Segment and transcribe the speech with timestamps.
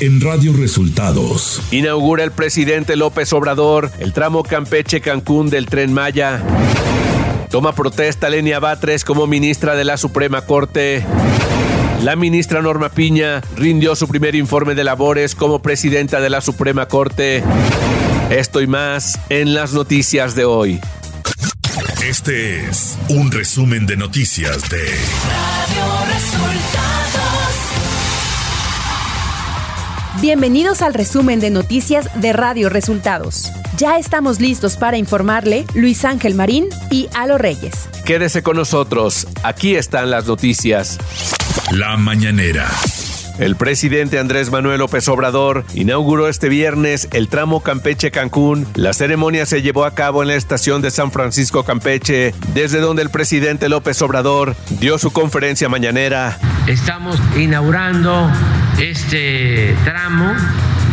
[0.00, 1.60] en Radio Resultados.
[1.70, 6.42] Inaugura el presidente López Obrador el tramo Campeche-Cancún del tren Maya.
[7.50, 11.04] Toma protesta Lenia Batres como ministra de la Suprema Corte.
[12.02, 16.86] La ministra Norma Piña rindió su primer informe de labores como presidenta de la Suprema
[16.86, 17.42] Corte.
[18.30, 20.80] Esto y más en las noticias de hoy.
[22.02, 27.69] Este es un resumen de noticias de Radio Resultados.
[30.20, 33.50] Bienvenidos al resumen de noticias de Radio Resultados.
[33.78, 37.88] Ya estamos listos para informarle Luis Ángel Marín y Alo Reyes.
[38.04, 40.98] Quédese con nosotros, aquí están las noticias.
[41.70, 42.68] La mañanera.
[43.38, 48.66] El presidente Andrés Manuel López Obrador inauguró este viernes el tramo Campeche-Cancún.
[48.74, 53.00] La ceremonia se llevó a cabo en la estación de San Francisco Campeche, desde donde
[53.00, 56.38] el presidente López Obrador dio su conferencia mañanera.
[56.66, 58.30] Estamos inaugurando
[58.80, 60.34] este tramo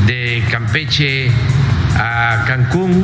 [0.06, 1.32] de Campeche
[1.96, 3.04] a Cancún.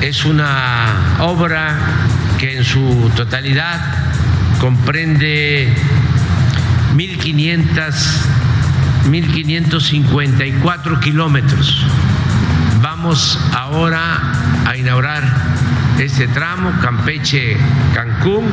[0.00, 1.76] Es una obra
[2.38, 3.80] que en su totalidad
[4.60, 5.68] comprende
[6.94, 7.94] 1.500
[9.08, 11.84] 1.554 kilómetros.
[12.82, 14.32] Vamos ahora
[14.66, 15.24] a inaugurar
[15.98, 18.44] este tramo Campeche-Cancún.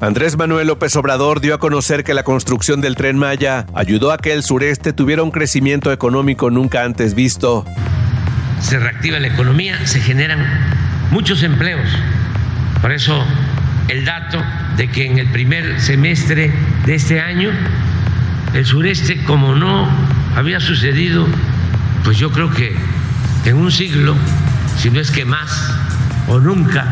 [0.00, 4.16] Andrés Manuel López Obrador dio a conocer que la construcción del tren Maya ayudó a
[4.16, 7.66] que el sureste tuviera un crecimiento económico nunca antes visto.
[8.60, 10.40] Se reactiva la economía, se generan
[11.10, 11.88] muchos empleos.
[12.80, 13.22] Por eso
[13.88, 14.42] el dato
[14.78, 16.50] de que en el primer semestre
[16.86, 17.50] de este año
[18.54, 19.88] el sureste, como no
[20.36, 21.26] había sucedido,
[22.02, 22.74] pues yo creo que
[23.44, 24.14] en un siglo,
[24.78, 25.83] si no es que más
[26.28, 26.86] o nunca,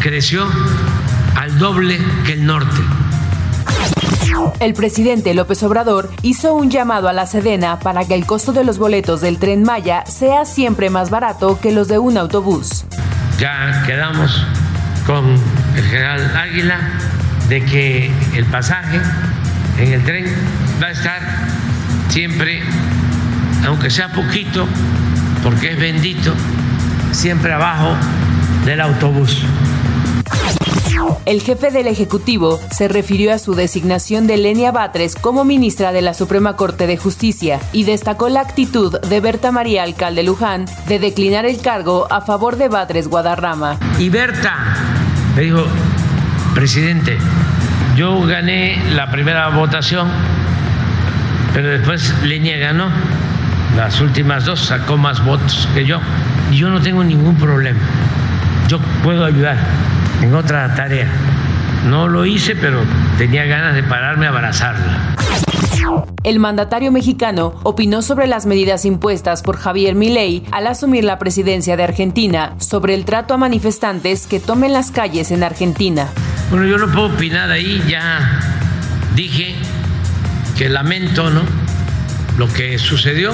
[0.00, 0.46] creció
[1.36, 2.80] al doble que el norte.
[4.60, 8.64] El presidente López Obrador hizo un llamado a la Sedena para que el costo de
[8.64, 12.84] los boletos del tren Maya sea siempre más barato que los de un autobús.
[13.38, 14.44] Ya quedamos
[15.06, 15.24] con
[15.76, 16.78] el general Águila
[17.48, 19.00] de que el pasaje
[19.78, 20.26] en el tren
[20.82, 21.20] va a estar
[22.08, 22.62] siempre,
[23.66, 24.66] aunque sea poquito,
[25.42, 26.32] porque es bendito,
[27.12, 27.94] siempre abajo
[28.66, 29.42] del autobús.
[31.24, 36.02] El jefe del Ejecutivo se refirió a su designación de Lenia Batres como ministra de
[36.02, 40.98] la Suprema Corte de Justicia y destacó la actitud de Berta María Alcalde Luján de
[40.98, 43.78] declinar el cargo a favor de Batres Guadarrama.
[43.98, 44.56] Y Berta
[45.36, 45.64] me dijo,
[46.54, 47.18] presidente,
[47.96, 50.08] yo gané la primera votación,
[51.54, 52.90] pero después Leña ganó.
[53.76, 56.00] Las últimas dos sacó más votos que yo.
[56.50, 57.80] Y yo no tengo ningún problema.
[58.68, 59.56] Yo puedo ayudar
[60.22, 61.08] en otra tarea.
[61.86, 62.82] No lo hice, pero
[63.16, 65.16] tenía ganas de pararme a abrazarla.
[66.24, 71.76] El mandatario mexicano opinó sobre las medidas impuestas por Javier Milei al asumir la presidencia
[71.76, 76.08] de Argentina sobre el trato a manifestantes que tomen las calles en Argentina.
[76.50, 78.40] Bueno, yo no puedo opinar ahí, ya
[79.14, 79.54] dije
[80.58, 81.42] que lamento, ¿no?
[82.36, 83.32] Lo que sucedió,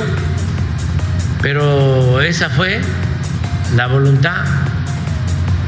[1.41, 2.83] pero esa fue
[3.75, 4.45] la voluntad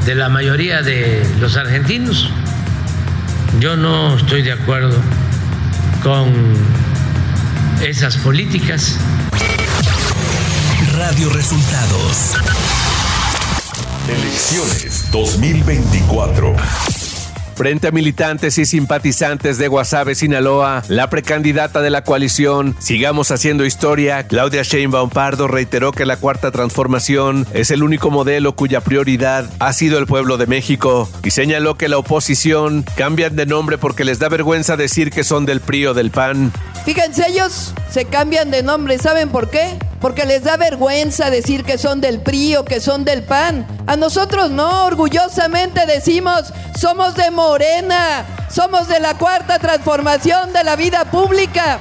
[0.05, 2.29] de la mayoría de los argentinos.
[3.59, 4.97] Yo no estoy de acuerdo
[6.03, 6.31] con
[7.81, 8.97] esas políticas.
[10.93, 12.35] Radio Resultados.
[14.07, 16.55] Elecciones 2024.
[17.55, 23.65] Frente a militantes y simpatizantes de Guasave, Sinaloa, la precandidata de la coalición Sigamos Haciendo
[23.65, 29.49] Historia, Claudia Sheinbaum Pardo, reiteró que la Cuarta Transformación es el único modelo cuya prioridad
[29.59, 34.03] ha sido el pueblo de México y señaló que la oposición cambian de nombre porque
[34.03, 36.51] les da vergüenza decir que son del PRI o del PAN.
[36.83, 39.77] Fíjense, ellos se cambian de nombre, ¿saben por qué?
[40.05, 43.65] Porque les da vergüenza decir que son del PRI o que son del PAN.
[43.87, 50.75] A nosotros no, orgullosamente decimos, somos de Morena, somos de la cuarta transformación de la
[50.75, 51.79] vida pública.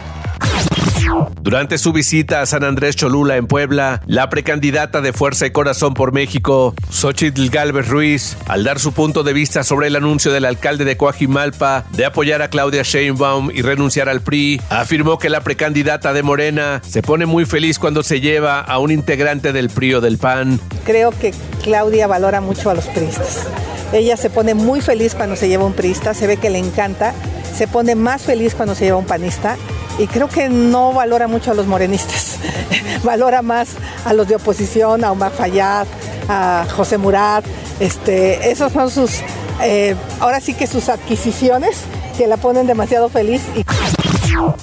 [1.40, 5.94] Durante su visita a San Andrés Cholula en Puebla, la precandidata de Fuerza y Corazón
[5.94, 10.46] por México, Xochitl Galvez Ruiz, al dar su punto de vista sobre el anuncio del
[10.46, 15.42] alcalde de Coajimalpa de apoyar a Claudia Sheinbaum y renunciar al PRI, afirmó que la
[15.42, 19.94] precandidata de Morena se pone muy feliz cuando se lleva a un integrante del PRI
[19.94, 20.58] o del PAN.
[20.84, 23.46] Creo que Claudia valora mucho a los priistas.
[23.92, 27.14] Ella se pone muy feliz cuando se lleva un priista, se ve que le encanta,
[27.54, 29.56] se pone más feliz cuando se lleva un panista
[29.98, 32.38] y creo que no valora mucho a los morenistas,
[33.04, 33.70] valora más
[34.04, 35.86] a los de oposición, a Omar Fayad,
[36.28, 37.44] a José Murat,
[37.80, 39.20] este, esos son sus,
[39.62, 41.82] eh, ahora sí que sus adquisiciones
[42.16, 43.42] que la ponen demasiado feliz.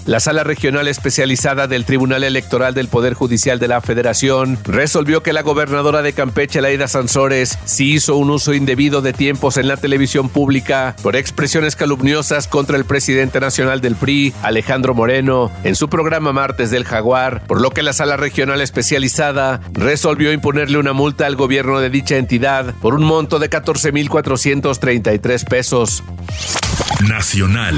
[0.06, 5.34] La Sala Regional Especializada del Tribunal Electoral del Poder Judicial de la Federación resolvió que
[5.34, 9.78] la gobernadora de Campeche, Laida Sansores, sí hizo un uso indebido de tiempos en la
[9.78, 15.90] televisión pública por expresiones calumniosas contra el presidente nacional del PRI, Alejandro Moreno, en su
[15.90, 21.26] programa Martes del Jaguar, por lo que la Sala Regional Especializada resolvió imponerle una multa
[21.26, 26.04] al gobierno de dicha entidad por un monto de 14.433 pesos.
[27.08, 27.76] Nacional.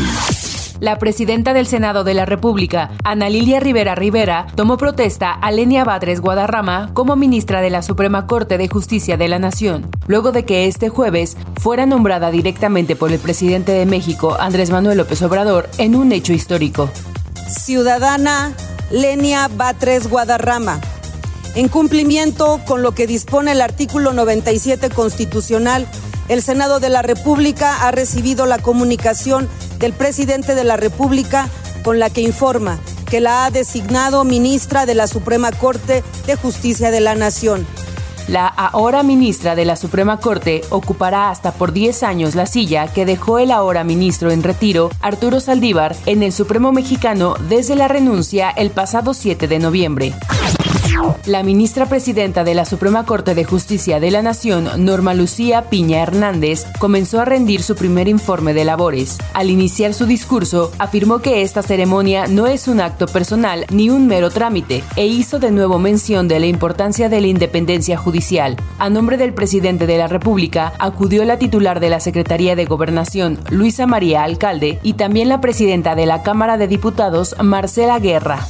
[0.83, 5.85] La presidenta del Senado de la República, Ana Lilia Rivera Rivera, tomó protesta a Lenia
[5.85, 10.43] Badres Guadarrama como ministra de la Suprema Corte de Justicia de la Nación, luego de
[10.43, 15.69] que este jueves fuera nombrada directamente por el presidente de México, Andrés Manuel López Obrador,
[15.77, 16.89] en un hecho histórico.
[17.47, 18.51] Ciudadana
[18.91, 20.81] Lenia Batres Guadarrama,
[21.55, 25.87] en cumplimiento con lo que dispone el artículo 97 constitucional,
[26.27, 29.47] el Senado de la República ha recibido la comunicación
[29.83, 31.49] del presidente de la República
[31.83, 36.89] con la que informa que la ha designado ministra de la Suprema Corte de Justicia
[36.89, 37.67] de la Nación.
[38.29, 43.05] La ahora ministra de la Suprema Corte ocupará hasta por 10 años la silla que
[43.05, 48.51] dejó el ahora ministro en retiro, Arturo Saldívar, en el Supremo Mexicano desde la renuncia
[48.51, 50.13] el pasado 7 de noviembre.
[51.25, 56.01] La ministra presidenta de la Suprema Corte de Justicia de la Nación, Norma Lucía Piña
[56.01, 59.17] Hernández, comenzó a rendir su primer informe de labores.
[59.33, 64.07] Al iniciar su discurso, afirmó que esta ceremonia no es un acto personal ni un
[64.07, 68.57] mero trámite, e hizo de nuevo mención de la importancia de la independencia judicial.
[68.77, 73.39] A nombre del presidente de la República, acudió la titular de la Secretaría de Gobernación,
[73.49, 78.47] Luisa María Alcalde, y también la presidenta de la Cámara de Diputados, Marcela Guerra.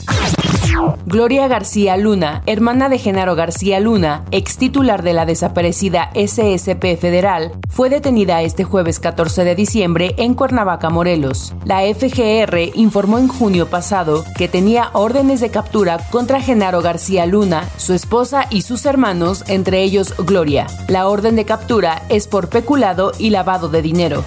[1.06, 7.52] Gloria García Luna, hermana de Genaro García Luna, ex titular de la desaparecida SSP Federal,
[7.70, 11.54] fue detenida este jueves 14 de diciembre en Cuernavaca, Morelos.
[11.66, 17.70] La FGR informó en junio pasado que tenía órdenes de captura contra Genaro García Luna,
[17.78, 20.68] su esposa y sus hermanos, entre ellos Gloria.
[20.88, 24.24] La orden de captura es por peculado y lavado de dinero.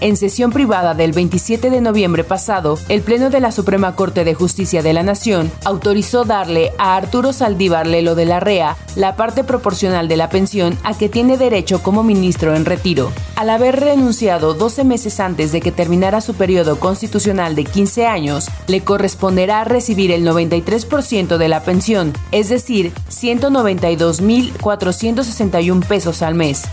[0.00, 4.34] En sesión privada del 27 de noviembre pasado, el Pleno de la Suprema Corte de
[4.34, 9.44] Justicia de la Nación autorizó darle a Arturo Saldívar Lelo de la REA la parte
[9.44, 13.12] proporcional de la pensión a que tiene derecho como ministro en retiro.
[13.36, 18.48] Al haber renunciado 12 meses antes de que terminara su periodo constitucional de 15 años,
[18.66, 26.64] le corresponderá recibir el 93% de la pensión, es decir, 192.461 pesos al mes.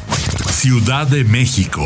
[0.49, 1.83] Ciudad de México.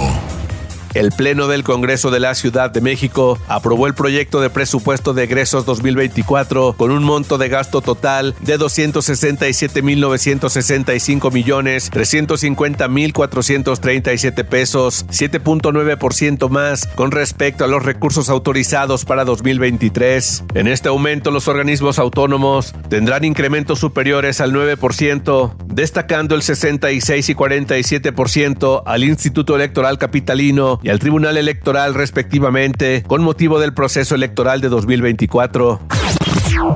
[0.98, 5.26] El Pleno del Congreso de la Ciudad de México aprobó el proyecto de presupuesto de
[5.26, 16.88] egresos 2024 con un monto de gasto total de 267.965 millones 350.437 pesos, 7.9% más
[16.88, 20.46] con respecto a los recursos autorizados para 2023.
[20.56, 27.36] En este aumento, los organismos autónomos tendrán incrementos superiores al 9%, destacando el 66 y
[27.36, 34.60] 47% al Instituto Electoral Capitalino y al Tribunal Electoral respectivamente con motivo del proceso electoral
[34.60, 35.80] de 2024.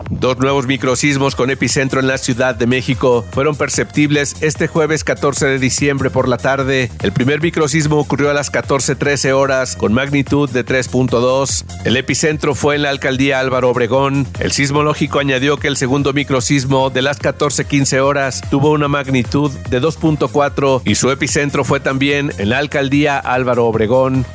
[0.10, 5.48] Dos nuevos microsismos con epicentro en la Ciudad de México fueron perceptibles este jueves 14
[5.48, 6.92] de diciembre por la tarde.
[7.02, 11.66] El primer microsismo ocurrió a las 14:13 horas con magnitud de 3.2.
[11.86, 14.28] El epicentro fue en la alcaldía Álvaro Obregón.
[14.40, 19.82] El sismológico añadió que el segundo microsismo de las 14:15 horas tuvo una magnitud de
[19.82, 24.26] 2.4 y su epicentro fue también en la alcaldía Álvaro Obregón.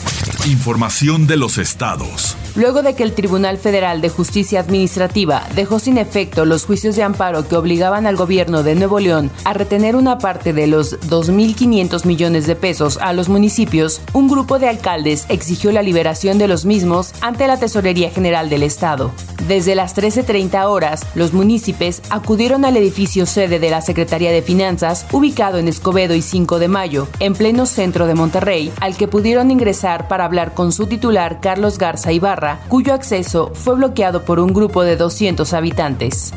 [0.47, 2.37] Información de los estados.
[2.57, 7.03] Luego de que el Tribunal Federal de Justicia Administrativa dejó sin efecto los juicios de
[7.03, 12.07] amparo que obligaban al gobierno de Nuevo León a retener una parte de los 2.500
[12.07, 16.65] millones de pesos a los municipios, un grupo de alcaldes exigió la liberación de los
[16.65, 19.13] mismos ante la Tesorería General del Estado.
[19.47, 25.07] Desde las 13.30 horas, los municipios acudieron al edificio sede de la Secretaría de Finanzas,
[25.13, 29.51] ubicado en Escobedo y 5 de Mayo, en pleno centro de Monterrey, al que pudieron
[29.51, 34.53] ingresar para hablar con su titular Carlos Garza Ibarra cuyo acceso fue bloqueado por un
[34.53, 36.33] grupo de 200 habitantes.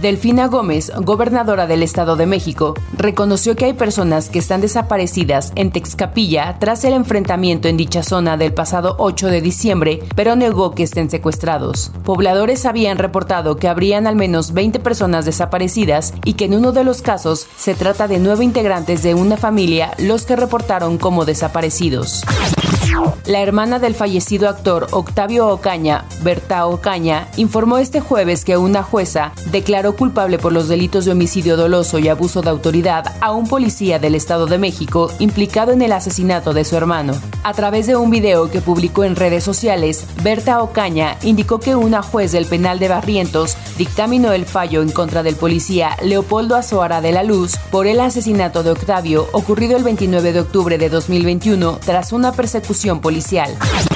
[0.00, 5.70] Delfina Gómez, gobernadora del Estado de México, reconoció que hay personas que están desaparecidas en
[5.70, 10.82] Texcapilla tras el enfrentamiento en dicha zona del pasado 8 de diciembre, pero negó que
[10.82, 11.92] estén secuestrados.
[12.04, 16.84] Pobladores habían reportado que habrían al menos 20 personas desaparecidas y que en uno de
[16.84, 22.22] los casos se trata de nueve integrantes de una familia los que reportaron como desaparecidos.
[23.26, 29.32] La hermana del fallecido actor Octavio Ocaña, Berta Ocaña, informó este jueves que una jueza
[29.50, 33.98] declaró culpable por los delitos de homicidio doloso y abuso de autoridad a un policía
[33.98, 37.14] del Estado de México implicado en el asesinato de su hermano.
[37.44, 42.02] A través de un video que publicó en redes sociales, Berta Ocaña indicó que una
[42.02, 47.12] juez del penal de Barrientos dictaminó el fallo en contra del policía Leopoldo Azoara de
[47.12, 52.12] la Luz por el asesinato de Octavio ocurrido el 29 de octubre de 2021 tras
[52.12, 53.91] una persecución policial.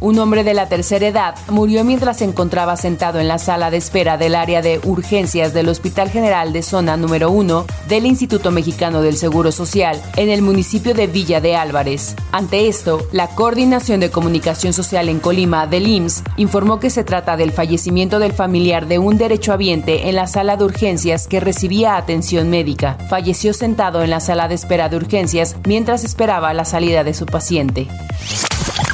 [0.00, 3.76] Un hombre de la tercera edad murió mientras se encontraba sentado en la sala de
[3.76, 9.02] espera del área de urgencias del Hospital General de Zona número 1 del Instituto Mexicano
[9.02, 12.14] del Seguro Social en el municipio de Villa de Álvarez.
[12.32, 17.36] Ante esto, la Coordinación de Comunicación Social en Colima del IMSS informó que se trata
[17.36, 22.50] del fallecimiento del familiar de un derechohabiente en la sala de urgencias que recibía atención
[22.50, 22.98] médica.
[23.08, 27.26] Falleció sentado en la sala de espera de urgencias mientras esperaba la salida de su
[27.26, 27.88] paciente.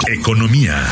[0.07, 0.85] Economía.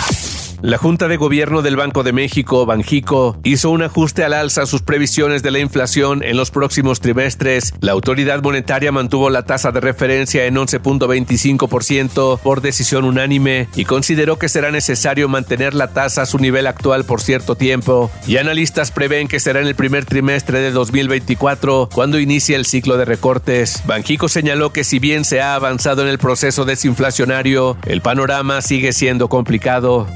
[0.62, 4.66] La Junta de Gobierno del Banco de México, Banjico, hizo un ajuste al alza a
[4.66, 7.75] sus previsiones de la inflación en los próximos trimestres.
[7.81, 14.38] La autoridad monetaria mantuvo la tasa de referencia en 11.25% por decisión unánime y consideró
[14.38, 18.09] que será necesario mantener la tasa a su nivel actual por cierto tiempo.
[18.28, 22.97] Y analistas prevén que será en el primer trimestre de 2024 cuando inicie el ciclo
[22.99, 23.83] de recortes.
[23.85, 28.92] Banjico señaló que si bien se ha avanzado en el proceso desinflacionario, el panorama sigue
[28.92, 30.07] siendo complicado.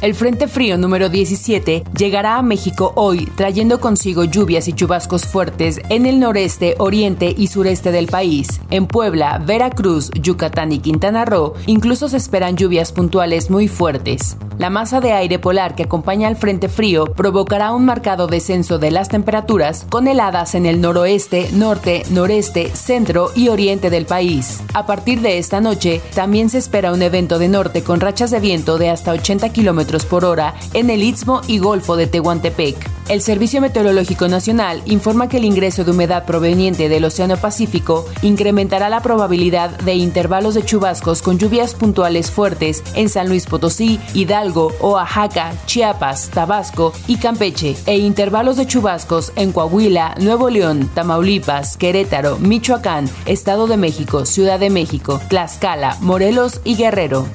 [0.00, 5.80] El Frente Frío número 17 llegará a México hoy, trayendo consigo lluvias y chubascos fuertes
[5.88, 8.60] en el noreste, oriente y sureste del país.
[8.70, 14.36] En Puebla, Veracruz, Yucatán y Quintana Roo, incluso se esperan lluvias puntuales muy fuertes.
[14.62, 18.92] La masa de aire polar que acompaña al Frente Frío provocará un marcado descenso de
[18.92, 24.62] las temperaturas con heladas en el noroeste, norte, noreste, centro y oriente del país.
[24.72, 28.38] A partir de esta noche, también se espera un evento de norte con rachas de
[28.38, 33.01] viento de hasta 80 kilómetros por hora en el Istmo y Golfo de Tehuantepec.
[33.12, 38.88] El Servicio Meteorológico Nacional informa que el ingreso de humedad proveniente del Océano Pacífico incrementará
[38.88, 44.72] la probabilidad de intervalos de chubascos con lluvias puntuales fuertes en San Luis Potosí, Hidalgo,
[44.80, 52.38] Oaxaca, Chiapas, Tabasco y Campeche, e intervalos de chubascos en Coahuila, Nuevo León, Tamaulipas, Querétaro,
[52.38, 57.28] Michoacán, Estado de México, Ciudad de México, Tlaxcala, Morelos y Guerrero.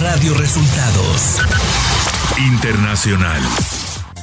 [0.00, 1.38] Radio Resultados
[2.38, 3.40] Internacional.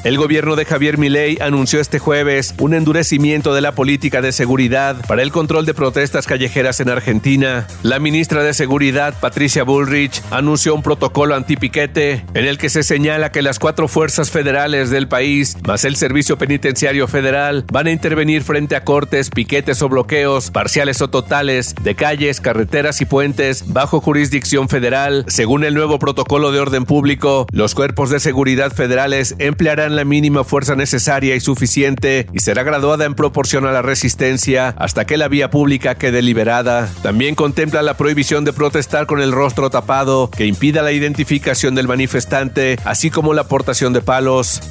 [0.06, 4.96] El gobierno de Javier Milei anunció este jueves un endurecimiento de la política de seguridad
[5.08, 7.68] para el control de protestas callejeras en Argentina.
[7.84, 13.34] La ministra de Seguridad, Patricia Bullrich, anunció un protocolo antipiquete en el que se señala
[13.34, 18.44] que las cuatro fuerzas federales del país, más el Servicio Penitenciario Federal, van a intervenir
[18.44, 24.00] frente a cortes, piquetes o bloqueos, parciales o totales, de calles, carreteras y puentes bajo
[24.00, 25.26] jurisdicción federal.
[25.28, 30.44] Según el nuevo protocolo de orden público, los cuerpos de seguridad federales emplearán la mínima
[30.44, 35.28] fuerza necesaria y suficiente y será graduada en proporción a la resistencia hasta que la
[35.28, 36.90] vía pública quede liberada.
[37.02, 41.88] También contempla la prohibición de protestar con el rostro tapado que impida la identificación del
[41.88, 44.62] manifestante, así como la portación de palos.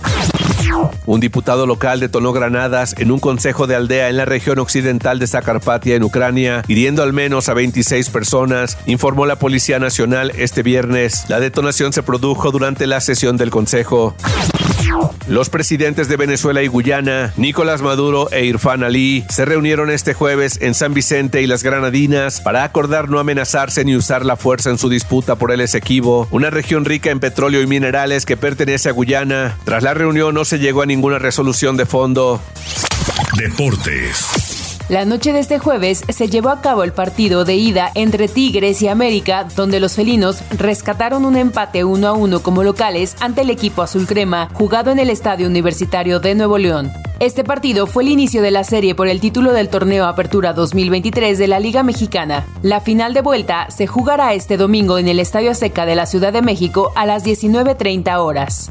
[1.07, 5.27] Un diputado local detonó granadas en un consejo de aldea en la región occidental de
[5.27, 11.25] Zakarpatia, en Ucrania, hiriendo al menos a 26 personas, informó la Policía Nacional este viernes.
[11.29, 14.15] La detonación se produjo durante la sesión del consejo.
[15.27, 20.59] Los presidentes de Venezuela y Guyana, Nicolás Maduro e Irfan Ali, se reunieron este jueves
[20.63, 24.79] en San Vicente y las Granadinas para acordar no amenazarse ni usar la fuerza en
[24.79, 28.93] su disputa por el Esequibo, una región rica en petróleo y minerales que pertenece a
[28.93, 29.57] Guyana.
[29.65, 32.41] Tras la reunión no se llegó a ninguna resolución de fondo.
[33.37, 34.58] Deportes.
[34.89, 38.81] La noche de este jueves se llevó a cabo el partido de ida entre Tigres
[38.81, 43.51] y América, donde los felinos rescataron un empate 1 a 1 como locales ante el
[43.51, 46.91] equipo azul crema, jugado en el Estadio Universitario de Nuevo León.
[47.21, 51.37] Este partido fue el inicio de la serie por el título del torneo Apertura 2023
[51.37, 52.47] de la Liga Mexicana.
[52.63, 56.33] La final de vuelta se jugará este domingo en el Estadio Seca de la Ciudad
[56.33, 58.71] de México a las 19.30 horas.